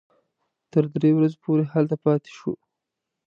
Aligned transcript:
تر 0.71 0.83
درې 0.93 1.09
ورځو 1.15 1.41
پورې 1.43 1.63
هلته 1.73 1.95
پاتې 2.03 2.29
شوو. 2.37 2.55